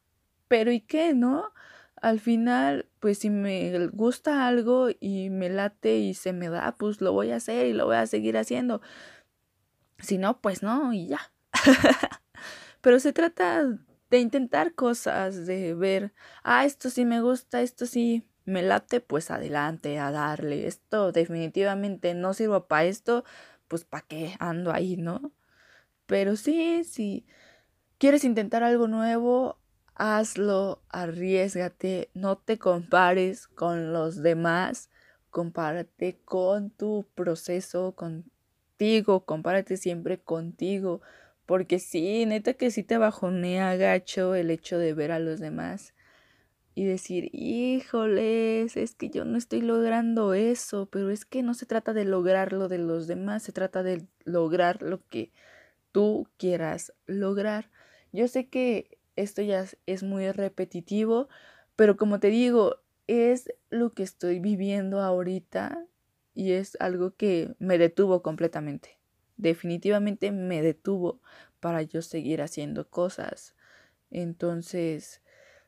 pero 0.49 0.71
¿y 0.71 0.81
qué, 0.81 1.13
no? 1.13 1.53
Al 2.01 2.19
final, 2.19 2.87
pues 2.99 3.19
si 3.19 3.29
me 3.29 3.87
gusta 3.87 4.47
algo 4.47 4.89
y 4.99 5.29
me 5.29 5.49
late 5.49 5.97
y 5.97 6.13
se 6.13 6.33
me 6.33 6.49
da, 6.49 6.75
pues 6.77 7.01
lo 7.01 7.13
voy 7.13 7.31
a 7.31 7.37
hacer 7.37 7.67
y 7.67 7.73
lo 7.73 7.85
voy 7.85 7.97
a 7.97 8.07
seguir 8.07 8.37
haciendo. 8.37 8.81
Si 9.99 10.17
no, 10.17 10.41
pues 10.41 10.63
no, 10.63 10.93
y 10.93 11.07
ya. 11.07 11.19
Pero 12.81 12.99
se 12.99 13.13
trata 13.13 13.65
de 14.09 14.19
intentar 14.19 14.73
cosas, 14.73 15.45
de 15.45 15.73
ver, 15.75 16.13
ah, 16.43 16.65
esto 16.65 16.89
sí 16.89 17.05
me 17.05 17.21
gusta, 17.21 17.61
esto 17.61 17.85
sí 17.85 18.25
me 18.45 18.61
late, 18.63 19.01
pues 19.01 19.31
adelante, 19.31 19.99
a 19.99 20.11
darle. 20.11 20.67
Esto 20.67 21.11
definitivamente 21.11 22.13
no 22.13 22.33
sirvo 22.33 22.67
para 22.67 22.85
esto, 22.85 23.23
pues 23.67 23.85
para 23.85 24.05
qué 24.07 24.35
ando 24.39 24.71
ahí, 24.71 24.97
¿no? 24.97 25.31
Pero 26.07 26.35
sí, 26.35 26.83
si 26.85 27.25
quieres 27.99 28.23
intentar 28.23 28.63
algo 28.63 28.87
nuevo, 28.87 29.58
hazlo, 29.99 30.81
arriesgate, 30.89 32.09
no 32.13 32.37
te 32.37 32.57
compares 32.57 33.47
con 33.47 33.91
los 33.91 34.23
demás, 34.23 34.89
compárate 35.29 36.17
con 36.23 36.71
tu 36.71 37.05
proceso, 37.15 37.93
contigo, 37.95 39.25
compárate 39.25 39.75
siempre 39.75 40.17
contigo, 40.17 41.01
porque 41.45 41.79
sí, 41.79 42.25
neta 42.25 42.53
que 42.53 42.71
sí 42.71 42.81
te 42.81 42.97
bajonea 42.97 43.75
gacho 43.75 44.35
el 44.35 44.51
hecho 44.51 44.77
de 44.79 44.93
ver 44.93 45.11
a 45.11 45.19
los 45.19 45.41
demás 45.41 45.93
y 46.75 46.85
decir, 46.85 47.29
híjoles, 47.33 48.77
es 48.77 48.95
que 48.95 49.09
yo 49.09 49.25
no 49.25 49.37
estoy 49.37 49.59
logrando 49.61 50.33
eso, 50.33 50.87
pero 50.89 51.09
es 51.09 51.25
que 51.25 51.43
no 51.43 51.53
se 51.53 51.65
trata 51.65 51.91
de 51.91 52.05
lograr 52.05 52.53
lo 52.53 52.69
de 52.69 52.77
los 52.77 53.05
demás, 53.07 53.43
se 53.43 53.51
trata 53.51 53.83
de 53.83 54.07
lograr 54.23 54.81
lo 54.81 55.05
que 55.07 55.33
tú 55.91 56.29
quieras 56.37 56.93
lograr. 57.05 57.69
Yo 58.13 58.29
sé 58.29 58.47
que 58.47 58.98
esto 59.19 59.41
ya 59.41 59.65
es 59.85 60.03
muy 60.03 60.31
repetitivo, 60.31 61.27
pero 61.75 61.97
como 61.97 62.19
te 62.19 62.27
digo, 62.27 62.77
es 63.07 63.51
lo 63.69 63.93
que 63.93 64.03
estoy 64.03 64.39
viviendo 64.39 65.01
ahorita 65.01 65.85
y 66.33 66.53
es 66.53 66.77
algo 66.79 67.15
que 67.15 67.53
me 67.59 67.77
detuvo 67.77 68.21
completamente. 68.21 68.97
Definitivamente 69.35 70.31
me 70.31 70.61
detuvo 70.61 71.21
para 71.59 71.81
yo 71.81 72.01
seguir 72.01 72.41
haciendo 72.41 72.89
cosas. 72.89 73.55
Entonces, 74.09 75.21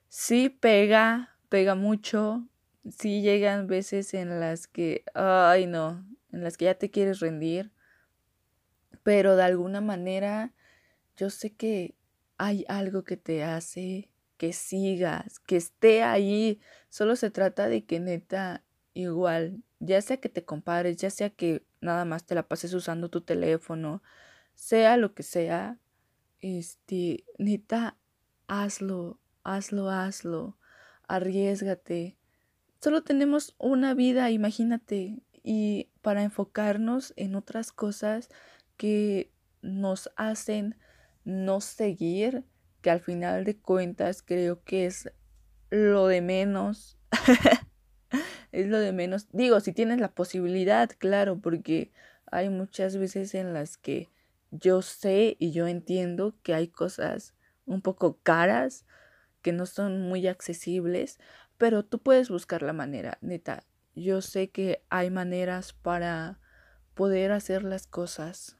sí 0.07 0.49
pega, 0.49 1.37
pega 1.49 1.75
mucho. 1.75 2.47
Sí 2.89 3.21
llegan 3.21 3.67
veces 3.67 4.13
en 4.13 4.39
las 4.39 4.67
que, 4.67 5.03
ay 5.13 5.67
no, 5.67 6.05
en 6.31 6.43
las 6.43 6.57
que 6.57 6.65
ya 6.65 6.75
te 6.75 6.89
quieres 6.89 7.19
rendir. 7.19 7.71
Pero 9.03 9.35
de 9.35 9.43
alguna 9.43 9.81
manera, 9.81 10.53
yo 11.17 11.29
sé 11.29 11.53
que 11.53 11.95
hay 12.41 12.65
algo 12.67 13.03
que 13.03 13.17
te 13.17 13.43
hace 13.43 14.09
que 14.37 14.51
sigas, 14.51 15.39
que 15.39 15.57
esté 15.57 16.01
ahí. 16.01 16.59
Solo 16.89 17.15
se 17.15 17.29
trata 17.29 17.67
de 17.67 17.85
que 17.85 17.99
neta, 17.99 18.63
igual, 18.95 19.61
ya 19.79 20.01
sea 20.01 20.17
que 20.17 20.27
te 20.27 20.43
compares, 20.43 20.97
ya 20.97 21.11
sea 21.11 21.29
que 21.29 21.63
nada 21.81 22.03
más 22.03 22.25
te 22.25 22.33
la 22.33 22.47
pases 22.47 22.73
usando 22.73 23.11
tu 23.11 23.21
teléfono, 23.21 24.01
sea 24.55 24.97
lo 24.97 25.13
que 25.13 25.21
sea, 25.21 25.77
este, 26.39 27.25
neta, 27.37 27.99
hazlo, 28.47 29.19
hazlo, 29.43 29.91
hazlo, 29.91 30.57
arriesgate. 31.07 32.17
Solo 32.79 33.03
tenemos 33.03 33.53
una 33.59 33.93
vida, 33.93 34.31
imagínate, 34.31 35.21
y 35.43 35.91
para 36.01 36.23
enfocarnos 36.23 37.13
en 37.17 37.35
otras 37.35 37.71
cosas 37.71 38.29
que 38.77 39.31
nos 39.61 40.09
hacen 40.15 40.79
no 41.23 41.61
seguir, 41.61 42.43
que 42.81 42.89
al 42.89 43.01
final 43.01 43.43
de 43.43 43.57
cuentas 43.57 44.21
creo 44.21 44.63
que 44.63 44.85
es 44.85 45.11
lo 45.69 46.07
de 46.07 46.21
menos. 46.21 46.97
es 48.51 48.67
lo 48.67 48.79
de 48.79 48.91
menos. 48.91 49.27
Digo, 49.31 49.59
si 49.59 49.73
tienes 49.73 49.99
la 49.99 50.13
posibilidad, 50.13 50.89
claro, 50.97 51.39
porque 51.39 51.91
hay 52.31 52.49
muchas 52.49 52.97
veces 52.97 53.35
en 53.35 53.53
las 53.53 53.77
que 53.77 54.09
yo 54.51 54.81
sé 54.81 55.37
y 55.39 55.51
yo 55.51 55.67
entiendo 55.67 56.35
que 56.43 56.53
hay 56.53 56.67
cosas 56.67 57.33
un 57.65 57.81
poco 57.81 58.19
caras, 58.23 58.85
que 59.41 59.53
no 59.53 59.65
son 59.65 60.01
muy 60.01 60.27
accesibles, 60.27 61.19
pero 61.57 61.83
tú 61.83 61.99
puedes 61.99 62.29
buscar 62.29 62.61
la 62.61 62.73
manera, 62.73 63.17
neta. 63.21 63.63
Yo 63.95 64.21
sé 64.21 64.49
que 64.49 64.83
hay 64.89 65.09
maneras 65.09 65.73
para 65.73 66.39
poder 66.93 67.31
hacer 67.31 67.63
las 67.63 67.87
cosas 67.87 68.57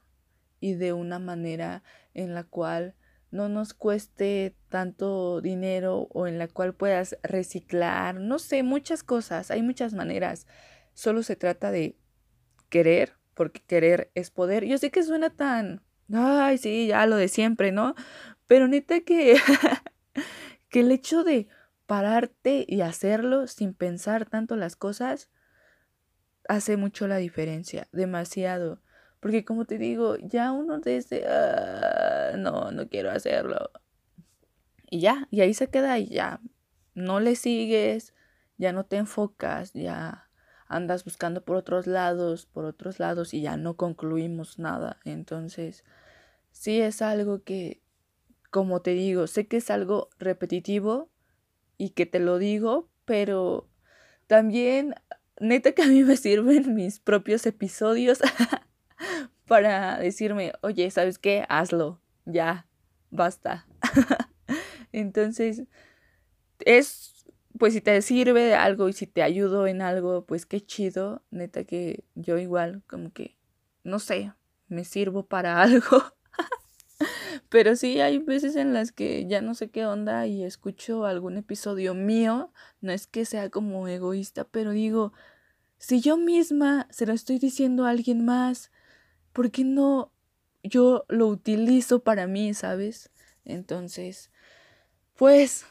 y 0.62 0.74
de 0.74 0.92
una 0.92 1.18
manera 1.18 1.82
en 2.14 2.34
la 2.34 2.44
cual 2.44 2.94
no 3.32 3.48
nos 3.48 3.74
cueste 3.74 4.54
tanto 4.68 5.40
dinero 5.40 6.06
o 6.12 6.28
en 6.28 6.38
la 6.38 6.46
cual 6.46 6.72
puedas 6.72 7.18
reciclar, 7.24 8.14
no 8.14 8.38
sé, 8.38 8.62
muchas 8.62 9.02
cosas, 9.02 9.50
hay 9.50 9.60
muchas 9.62 9.92
maneras. 9.92 10.46
Solo 10.94 11.24
se 11.24 11.34
trata 11.34 11.72
de 11.72 11.96
querer, 12.68 13.14
porque 13.34 13.60
querer 13.66 14.12
es 14.14 14.30
poder. 14.30 14.64
Yo 14.64 14.78
sé 14.78 14.92
que 14.92 15.02
suena 15.02 15.30
tan, 15.30 15.82
ay, 16.12 16.58
sí, 16.58 16.86
ya 16.86 17.04
lo 17.06 17.16
de 17.16 17.26
siempre, 17.26 17.72
¿no? 17.72 17.96
Pero 18.46 18.68
neta 18.68 19.00
que, 19.00 19.36
que 20.68 20.80
el 20.80 20.92
hecho 20.92 21.24
de 21.24 21.48
pararte 21.86 22.64
y 22.68 22.82
hacerlo 22.82 23.48
sin 23.48 23.74
pensar 23.74 24.28
tanto 24.28 24.54
las 24.54 24.76
cosas 24.76 25.28
hace 26.48 26.76
mucho 26.76 27.08
la 27.08 27.16
diferencia, 27.16 27.88
demasiado. 27.90 28.80
Porque 29.22 29.44
como 29.44 29.66
te 29.66 29.78
digo, 29.78 30.16
ya 30.16 30.50
uno 30.50 30.80
dice, 30.80 31.24
ah, 31.28 32.32
no, 32.36 32.72
no 32.72 32.88
quiero 32.88 33.08
hacerlo. 33.08 33.70
Y 34.90 34.98
ya, 34.98 35.28
y 35.30 35.42
ahí 35.42 35.54
se 35.54 35.70
queda 35.70 35.96
y 36.00 36.08
ya. 36.08 36.40
No 36.94 37.20
le 37.20 37.36
sigues, 37.36 38.14
ya 38.58 38.72
no 38.72 38.84
te 38.84 38.96
enfocas, 38.96 39.74
ya 39.74 40.28
andas 40.66 41.04
buscando 41.04 41.44
por 41.44 41.54
otros 41.54 41.86
lados, 41.86 42.46
por 42.46 42.64
otros 42.64 42.98
lados 42.98 43.32
y 43.32 43.42
ya 43.42 43.56
no 43.56 43.76
concluimos 43.76 44.58
nada. 44.58 44.98
Entonces, 45.04 45.84
sí 46.50 46.80
es 46.80 47.00
algo 47.00 47.44
que, 47.44 47.80
como 48.50 48.82
te 48.82 48.90
digo, 48.90 49.28
sé 49.28 49.46
que 49.46 49.58
es 49.58 49.70
algo 49.70 50.08
repetitivo 50.18 51.12
y 51.78 51.90
que 51.90 52.06
te 52.06 52.18
lo 52.18 52.38
digo, 52.38 52.90
pero 53.04 53.68
también, 54.26 54.96
neta 55.38 55.70
que 55.70 55.82
a 55.82 55.86
mí 55.86 56.02
me 56.02 56.16
sirven 56.16 56.74
mis 56.74 56.98
propios 56.98 57.46
episodios 57.46 58.18
para 59.52 59.98
decirme, 59.98 60.54
oye, 60.62 60.90
¿sabes 60.90 61.18
qué? 61.18 61.44
Hazlo, 61.50 62.00
ya, 62.24 62.66
basta. 63.10 63.66
Entonces, 64.92 65.64
es, 66.60 67.26
pues 67.58 67.74
si 67.74 67.82
te 67.82 68.00
sirve 68.00 68.44
de 68.44 68.54
algo 68.54 68.88
y 68.88 68.94
si 68.94 69.06
te 69.06 69.22
ayudo 69.22 69.66
en 69.66 69.82
algo, 69.82 70.24
pues 70.24 70.46
qué 70.46 70.62
chido, 70.62 71.22
neta 71.30 71.64
que 71.64 72.02
yo 72.14 72.38
igual, 72.38 72.82
como 72.86 73.12
que, 73.12 73.36
no 73.84 73.98
sé, 73.98 74.32
me 74.68 74.84
sirvo 74.84 75.26
para 75.26 75.60
algo. 75.62 76.02
Pero 77.50 77.76
sí 77.76 78.00
hay 78.00 78.20
veces 78.20 78.56
en 78.56 78.72
las 78.72 78.90
que 78.90 79.26
ya 79.26 79.42
no 79.42 79.54
sé 79.54 79.68
qué 79.68 79.84
onda 79.84 80.26
y 80.26 80.44
escucho 80.44 81.04
algún 81.04 81.36
episodio 81.36 81.92
mío, 81.92 82.54
no 82.80 82.90
es 82.90 83.06
que 83.06 83.26
sea 83.26 83.50
como 83.50 83.86
egoísta, 83.86 84.44
pero 84.44 84.70
digo, 84.70 85.12
si 85.76 86.00
yo 86.00 86.16
misma 86.16 86.86
se 86.88 87.04
lo 87.04 87.12
estoy 87.12 87.38
diciendo 87.38 87.84
a 87.84 87.90
alguien 87.90 88.24
más, 88.24 88.71
¿por 89.32 89.50
qué 89.50 89.64
no 89.64 90.12
yo 90.62 91.04
lo 91.08 91.26
utilizo 91.26 92.02
para 92.02 92.26
mí, 92.26 92.54
sabes? 92.54 93.10
Entonces, 93.44 94.30
pues 95.16 95.66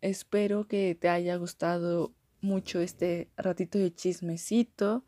espero 0.00 0.66
que 0.66 0.94
te 0.94 1.08
haya 1.08 1.36
gustado 1.36 2.14
mucho 2.40 2.80
este 2.80 3.30
ratito 3.36 3.78
de 3.78 3.94
chismecito. 3.94 5.04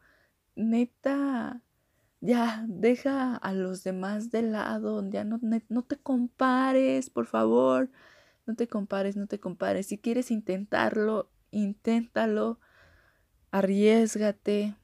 Neta, 0.55 1.63
ya 2.21 2.65
deja 2.69 3.37
a 3.37 3.53
los 3.55 3.85
demás 3.85 4.31
de 4.31 4.43
lado, 4.43 5.09
ya 5.09 5.25
no, 5.25 5.41
no 5.69 5.83
te 5.83 5.97
compares, 5.97 7.11
por 7.11 7.27
favor. 7.27 7.91
No 8.47 8.55
te 8.57 8.69
compares, 8.69 9.17
no 9.17 9.27
te 9.27 9.41
compares. 9.41 9.87
Si 9.87 9.99
quieres 9.99 10.31
intentarlo, 10.31 11.31
inténtalo. 11.53 12.59
Arriesgate 13.51 14.77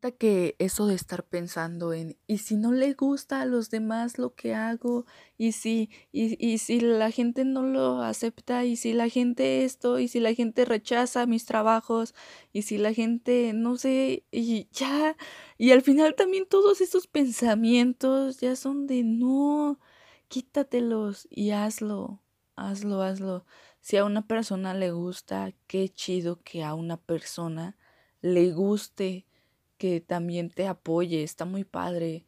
que 0.00 0.56
eso 0.58 0.86
de 0.86 0.94
estar 0.94 1.24
pensando 1.24 1.92
en, 1.92 2.16
y 2.26 2.38
si 2.38 2.56
no 2.56 2.72
le 2.72 2.94
gusta 2.94 3.40
a 3.40 3.46
los 3.46 3.70
demás 3.70 4.18
lo 4.18 4.34
que 4.34 4.54
hago, 4.54 5.04
y 5.36 5.52
si, 5.52 5.90
y, 6.12 6.36
y 6.44 6.58
si 6.58 6.80
la 6.80 7.10
gente 7.10 7.44
no 7.44 7.62
lo 7.62 8.02
acepta, 8.02 8.64
y 8.64 8.76
si 8.76 8.92
la 8.92 9.08
gente 9.08 9.64
esto, 9.64 9.98
y 9.98 10.08
si 10.08 10.20
la 10.20 10.34
gente 10.34 10.64
rechaza 10.64 11.26
mis 11.26 11.44
trabajos, 11.44 12.14
y 12.52 12.62
si 12.62 12.78
la 12.78 12.94
gente, 12.94 13.52
no 13.54 13.76
sé, 13.76 14.24
y 14.30 14.68
ya, 14.72 15.16
y 15.58 15.72
al 15.72 15.82
final 15.82 16.14
también 16.14 16.46
todos 16.48 16.80
esos 16.80 17.06
pensamientos 17.06 18.40
ya 18.40 18.56
son 18.56 18.86
de 18.86 19.02
no, 19.04 19.80
quítatelos 20.28 21.26
y 21.30 21.50
hazlo, 21.50 22.22
hazlo, 22.56 23.02
hazlo. 23.02 23.44
Si 23.80 23.96
a 23.96 24.04
una 24.04 24.26
persona 24.26 24.74
le 24.74 24.92
gusta, 24.92 25.52
qué 25.66 25.88
chido 25.88 26.42
que 26.42 26.64
a 26.64 26.74
una 26.74 26.96
persona 26.98 27.76
le 28.20 28.52
guste 28.52 29.27
que 29.78 30.00
también 30.00 30.50
te 30.50 30.66
apoye, 30.66 31.22
está 31.22 31.44
muy 31.44 31.64
padre. 31.64 32.24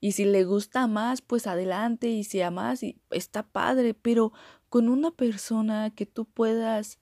Y 0.00 0.12
si 0.12 0.24
le 0.24 0.44
gusta 0.44 0.86
más, 0.86 1.22
pues 1.22 1.46
adelante, 1.46 2.08
y 2.08 2.24
si 2.24 2.42
amas, 2.42 2.82
está 3.10 3.42
padre, 3.42 3.94
pero 3.94 4.32
con 4.68 4.88
una 4.88 5.10
persona 5.10 5.90
que 5.94 6.06
tú 6.06 6.26
puedas 6.26 6.98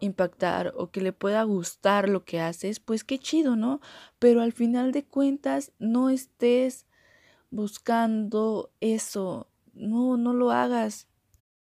impactar 0.00 0.72
o 0.76 0.90
que 0.90 1.00
le 1.00 1.12
pueda 1.12 1.42
gustar 1.42 2.08
lo 2.08 2.24
que 2.24 2.40
haces, 2.40 2.80
pues 2.80 3.04
qué 3.04 3.18
chido, 3.18 3.56
¿no? 3.56 3.80
Pero 4.18 4.40
al 4.40 4.52
final 4.52 4.92
de 4.92 5.04
cuentas 5.04 5.72
no 5.78 6.10
estés 6.10 6.86
buscando 7.50 8.70
eso, 8.80 9.48
no, 9.74 10.16
no 10.16 10.32
lo 10.32 10.50
hagas. 10.50 11.08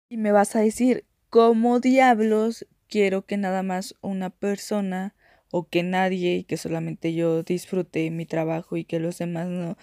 Y 0.09 0.17
me 0.17 0.31
vas 0.31 0.55
a 0.55 0.59
decir, 0.59 1.05
¿cómo 1.29 1.79
diablos 1.79 2.67
quiero 2.87 3.25
que 3.25 3.37
nada 3.37 3.63
más 3.63 3.95
una 4.01 4.29
persona 4.29 5.15
o 5.55 5.69
que 5.69 5.83
nadie 5.83 6.37
y 6.37 6.43
que 6.45 6.57
solamente 6.57 7.13
yo 7.13 7.43
disfrute 7.43 8.09
mi 8.09 8.25
trabajo 8.25 8.75
y 8.75 8.85
que 8.85 8.99
los 8.99 9.19
demás 9.19 9.47
no. 9.47 9.77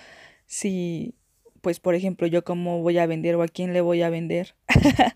Si, 0.46 1.14
pues 1.60 1.78
por 1.78 1.94
ejemplo, 1.94 2.26
yo 2.26 2.42
cómo 2.42 2.82
voy 2.82 2.98
a 2.98 3.06
vender 3.06 3.36
o 3.36 3.42
a 3.44 3.46
quién 3.46 3.72
le 3.72 3.80
voy 3.80 4.02
a 4.02 4.10
vender. 4.10 4.56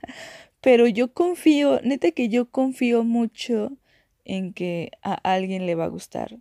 Pero 0.61 0.87
yo 0.87 1.13
confío, 1.13 1.81
neta 1.83 2.13
que 2.13 2.29
yo 2.29 2.53
confío 2.53 3.03
mucho 3.03 3.77
en 4.25 4.53
que 4.53 4.93
a 5.03 5.15
alguien 5.15 5.67
le 5.67 5.75
va 5.75 5.87
a 5.87 5.89
gustar. 5.89 6.39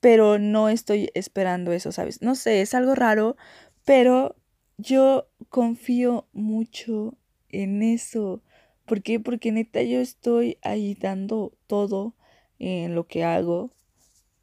Pero 0.00 0.38
no 0.38 0.70
estoy 0.70 1.10
esperando 1.12 1.72
eso, 1.72 1.92
¿sabes? 1.92 2.22
No 2.22 2.34
sé, 2.34 2.62
es 2.62 2.72
algo 2.72 2.94
raro, 2.94 3.36
pero 3.84 4.34
yo 4.78 5.28
confío 5.50 6.26
mucho 6.32 7.18
en 7.50 7.82
eso. 7.82 8.42
¿Por 8.86 9.02
qué? 9.02 9.20
Porque 9.20 9.52
neta 9.52 9.82
yo 9.82 10.00
estoy 10.00 10.56
ahí 10.62 10.94
dando 10.94 11.52
todo 11.66 12.14
en 12.60 12.94
lo 12.94 13.08
que 13.08 13.24
hago 13.24 13.70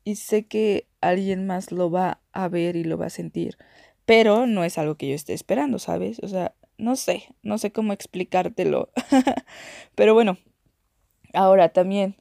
y 0.04 0.16
sé 0.16 0.46
que 0.46 0.88
alguien 1.00 1.48
más 1.48 1.72
lo 1.72 1.90
va 1.90 2.20
a 2.34 2.50
ver 2.50 2.76
y 2.76 2.84
lo 2.84 2.98
va 2.98 3.06
a 3.06 3.12
sentir, 3.12 3.58
pero 4.06 4.48
no 4.48 4.64
es 4.64 4.78
algo 4.78 4.96
que 4.96 5.08
yo 5.08 5.16
esté 5.16 5.34
esperando, 5.34 5.80
¿sabes? 5.80 6.20
O 6.24 6.28
sea, 6.28 6.54
no 6.78 6.96
sé, 6.96 7.30
no 7.44 7.58
sé 7.58 7.72
cómo 7.72 7.94
explicártelo, 7.94 8.90
pero 9.96 10.14
bueno, 10.14 10.38
ahora 11.34 11.70
también, 11.70 12.16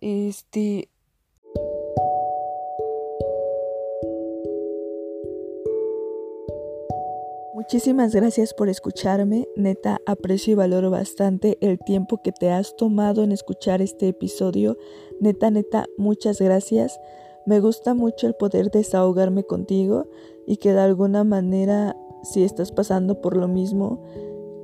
este, 0.00 0.89
Muchísimas 7.60 8.14
gracias 8.14 8.54
por 8.54 8.70
escucharme, 8.70 9.46
neta 9.54 10.00
aprecio 10.06 10.52
y 10.52 10.54
valoro 10.54 10.90
bastante 10.90 11.58
el 11.60 11.78
tiempo 11.78 12.22
que 12.24 12.32
te 12.32 12.50
has 12.50 12.74
tomado 12.74 13.22
en 13.22 13.32
escuchar 13.32 13.82
este 13.82 14.08
episodio, 14.08 14.78
neta, 15.20 15.50
neta, 15.50 15.84
muchas 15.98 16.40
gracias. 16.40 16.98
Me 17.44 17.60
gusta 17.60 17.92
mucho 17.92 18.26
el 18.26 18.34
poder 18.34 18.70
desahogarme 18.70 19.44
contigo 19.44 20.06
y 20.46 20.56
que 20.56 20.72
de 20.72 20.80
alguna 20.80 21.22
manera, 21.22 21.94
si 22.22 22.44
estás 22.44 22.72
pasando 22.72 23.20
por 23.20 23.36
lo 23.36 23.46
mismo, 23.46 24.02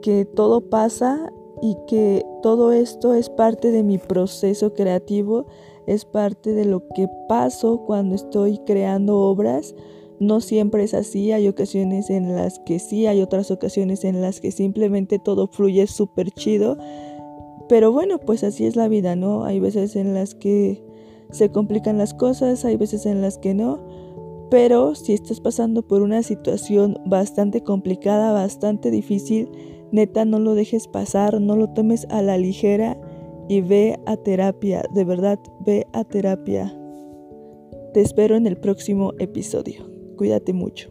que 0.00 0.24
todo 0.24 0.70
pasa 0.70 1.30
y 1.60 1.76
que 1.86 2.24
todo 2.42 2.72
esto 2.72 3.12
es 3.12 3.28
parte 3.28 3.72
de 3.72 3.82
mi 3.82 3.98
proceso 3.98 4.72
creativo, 4.72 5.46
es 5.86 6.06
parte 6.06 6.54
de 6.54 6.64
lo 6.64 6.88
que 6.94 7.08
paso 7.28 7.82
cuando 7.84 8.14
estoy 8.14 8.56
creando 8.64 9.18
obras 9.18 9.74
no 10.20 10.40
siempre 10.40 10.84
es 10.84 10.94
así, 10.94 11.32
hay 11.32 11.48
ocasiones 11.48 12.10
en 12.10 12.34
las 12.34 12.58
que 12.60 12.78
sí, 12.78 13.06
hay 13.06 13.20
otras 13.20 13.50
ocasiones 13.50 14.04
en 14.04 14.20
las 14.20 14.40
que 14.40 14.50
simplemente 14.50 15.18
todo 15.18 15.46
fluye 15.46 15.86
súper 15.86 16.30
chido. 16.30 16.78
Pero 17.68 17.92
bueno, 17.92 18.18
pues 18.18 18.44
así 18.44 18.64
es 18.64 18.76
la 18.76 18.88
vida, 18.88 19.16
¿no? 19.16 19.44
Hay 19.44 19.60
veces 19.60 19.96
en 19.96 20.14
las 20.14 20.34
que 20.34 20.82
se 21.30 21.50
complican 21.50 21.98
las 21.98 22.14
cosas, 22.14 22.64
hay 22.64 22.76
veces 22.76 23.06
en 23.06 23.20
las 23.20 23.38
que 23.38 23.54
no. 23.54 23.80
Pero 24.50 24.94
si 24.94 25.12
estás 25.12 25.40
pasando 25.40 25.82
por 25.82 26.02
una 26.02 26.22
situación 26.22 26.98
bastante 27.04 27.62
complicada, 27.62 28.32
bastante 28.32 28.90
difícil, 28.90 29.50
neta 29.90 30.24
no 30.24 30.38
lo 30.38 30.54
dejes 30.54 30.86
pasar, 30.86 31.40
no 31.40 31.56
lo 31.56 31.68
tomes 31.70 32.06
a 32.10 32.22
la 32.22 32.38
ligera 32.38 32.96
y 33.48 33.60
ve 33.60 33.98
a 34.06 34.16
terapia, 34.16 34.84
de 34.94 35.04
verdad, 35.04 35.38
ve 35.60 35.86
a 35.92 36.04
terapia. 36.04 36.72
Te 37.92 38.00
espero 38.00 38.36
en 38.36 38.46
el 38.46 38.56
próximo 38.56 39.12
episodio. 39.18 39.95
Cuídate 40.16 40.52
mucho. 40.52 40.90